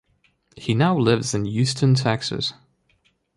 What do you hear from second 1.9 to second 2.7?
Texas.